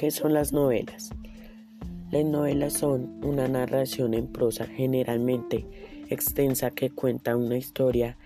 ¿Qué 0.00 0.10
son 0.10 0.32
las 0.32 0.54
novelas? 0.54 1.10
Las 2.10 2.24
novelas 2.24 2.72
son 2.72 3.22
una 3.22 3.48
narración 3.48 4.14
en 4.14 4.28
prosa 4.28 4.64
generalmente 4.64 5.66
extensa 6.08 6.70
que 6.70 6.88
cuenta 6.88 7.36
una 7.36 7.58
historia 7.58 8.16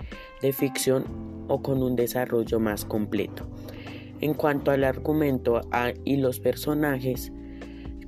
de 0.40 0.52
ficción 0.52 1.04
o 1.48 1.62
con 1.62 1.82
un 1.82 1.96
desarrollo 1.96 2.60
más 2.60 2.84
completo. 2.84 3.48
En 4.20 4.34
cuanto 4.34 4.70
al 4.70 4.84
argumento 4.84 5.62
y 6.04 6.18
los 6.18 6.38
personajes, 6.38 7.32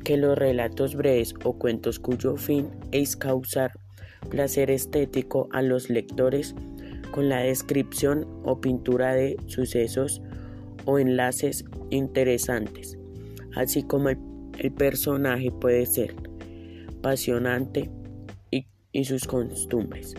que 0.04 0.16
los 0.16 0.38
relatos 0.38 0.94
breves 0.94 1.34
o 1.42 1.54
cuentos 1.54 1.98
cuyo 1.98 2.36
fin 2.36 2.70
es 2.92 3.16
causar 3.16 3.72
placer 4.30 4.70
estético 4.70 5.48
a 5.50 5.60
los 5.60 5.90
lectores 5.90 6.54
con 7.10 7.28
la 7.28 7.40
descripción 7.40 8.28
o 8.44 8.60
pintura 8.60 9.12
de 9.14 9.36
sucesos 9.48 10.22
o 10.84 11.00
enlaces 11.00 11.64
interesantes, 11.90 12.96
así 13.56 13.82
como 13.82 14.10
el, 14.10 14.18
personaje 14.76 15.50
puede 15.50 15.84
ser 15.86 16.14
apasionante 16.98 17.90
y, 18.50 19.04
sus 19.04 19.26
costumbres, 19.26 20.14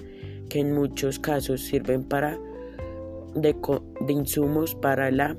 que 0.49 0.59
en 0.59 0.73
muchos 0.73 1.17
casos 1.17 1.61
sirven 1.61 2.03
para 2.03 2.37
de, 3.33 3.55
insumos 4.09 4.75
para 4.75 5.09
la 5.09 5.35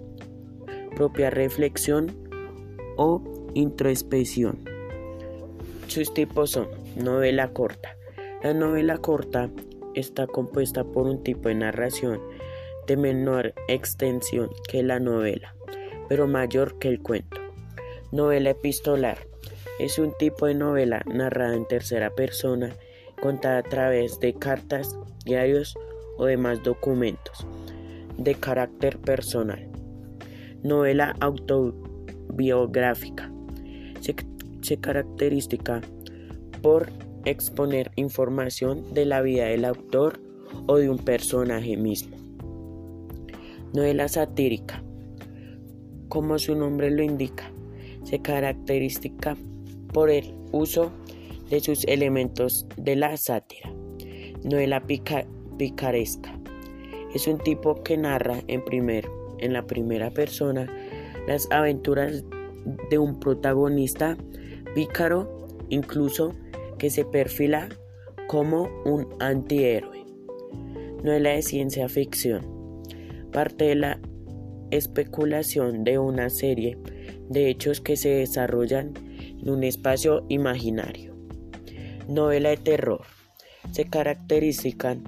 propia 0.96 1.30
reflexión 1.30 2.10
o 2.96 3.22
introspección. 3.54 4.58
Sus 5.86 6.12
tipos 6.12 6.50
son 6.50 6.68
novela 6.96 7.52
corta. 7.52 7.96
La 8.42 8.52
novela 8.52 8.98
corta 8.98 9.50
está 9.94 10.26
compuesta 10.26 10.84
por 10.84 11.06
un 11.06 11.22
tipo 11.22 11.48
de 11.48 11.54
narración 11.54 12.20
de 12.86 12.96
menor 12.96 13.54
extensión 13.68 14.50
que 14.68 14.82
la 14.82 14.98
novela, 14.98 15.54
pero 16.08 16.26
mayor 16.26 16.78
que 16.78 16.88
el 16.88 17.00
cuento. 17.00 17.37
Novela 18.10 18.50
epistolar 18.50 19.18
es 19.78 19.98
un 19.98 20.14
tipo 20.18 20.46
de 20.46 20.54
novela 20.54 21.02
narrada 21.06 21.54
en 21.54 21.68
tercera 21.68 22.08
persona, 22.08 22.74
contada 23.20 23.58
a 23.58 23.62
través 23.62 24.18
de 24.18 24.32
cartas, 24.32 24.98
diarios 25.26 25.76
o 26.16 26.24
demás 26.24 26.62
documentos 26.62 27.46
de 28.16 28.34
carácter 28.34 28.98
personal. 28.98 29.68
Novela 30.62 31.16
autobiográfica 31.20 33.30
se, 34.00 34.16
se 34.62 34.78
caracteriza 34.78 35.82
por 36.62 36.88
exponer 37.26 37.90
información 37.96 38.94
de 38.94 39.04
la 39.04 39.20
vida 39.20 39.44
del 39.44 39.66
autor 39.66 40.18
o 40.66 40.78
de 40.78 40.88
un 40.88 40.98
personaje 40.98 41.76
mismo. 41.76 42.16
Novela 43.74 44.08
satírica. 44.08 44.82
Como 46.08 46.38
su 46.38 46.54
nombre 46.54 46.90
lo 46.90 47.02
indica, 47.02 47.52
se 48.08 48.20
caracteriza 48.20 49.36
por 49.92 50.08
el 50.08 50.34
uso 50.52 50.90
de 51.50 51.60
sus 51.60 51.84
elementos 51.84 52.66
de 52.76 52.96
la 52.96 53.16
sátira. 53.16 53.70
Novela 54.44 54.82
picaresca. 55.58 56.38
Es 57.14 57.26
un 57.26 57.38
tipo 57.38 57.82
que 57.82 57.96
narra 57.96 58.40
en, 58.46 58.64
primer, 58.64 59.06
en 59.38 59.52
la 59.52 59.66
primera 59.66 60.10
persona 60.10 60.66
las 61.26 61.50
aventuras 61.50 62.24
de 62.90 62.98
un 62.98 63.20
protagonista 63.20 64.16
pícaro, 64.74 65.46
incluso 65.68 66.34
que 66.78 66.90
se 66.90 67.04
perfila 67.04 67.68
como 68.26 68.68
un 68.84 69.08
antihéroe. 69.20 70.04
Novela 71.02 71.30
de 71.30 71.42
ciencia 71.42 71.88
ficción 71.88 72.58
parte 73.32 73.66
de 73.66 73.74
la 73.74 74.00
especulación 74.70 75.84
de 75.84 75.98
una 75.98 76.30
serie 76.30 76.78
de 77.28 77.48
hechos 77.48 77.80
que 77.80 77.96
se 77.96 78.10
desarrollan 78.10 78.94
en 79.18 79.50
un 79.50 79.64
espacio 79.64 80.24
imaginario. 80.28 81.16
Novela 82.08 82.50
de 82.50 82.56
terror. 82.56 83.02
Se 83.72 83.84
caracterizan 83.84 85.04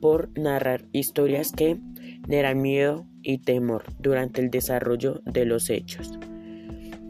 por 0.00 0.30
narrar 0.38 0.84
historias 0.92 1.52
que 1.52 1.78
generan 2.22 2.60
miedo 2.60 3.06
y 3.22 3.38
temor 3.38 3.84
durante 3.98 4.40
el 4.40 4.50
desarrollo 4.50 5.20
de 5.24 5.44
los 5.44 5.70
hechos. 5.70 6.18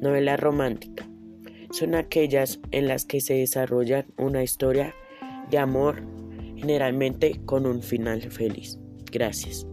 Novela 0.01 0.37
romántica. 0.37 1.09
Son 1.71 1.95
aquellas 1.95 2.61
en 2.71 2.89
las 2.89 3.05
que 3.05 3.21
se 3.21 3.35
desarrolla 3.35 4.07
una 4.19 4.43
historia 4.43 4.95
de 5.51 5.59
amor 5.59 6.03
generalmente 6.57 7.41
con 7.45 7.67
un 7.67 7.83
final 7.83 8.23
feliz. 8.23 8.79
Gracias. 9.11 9.67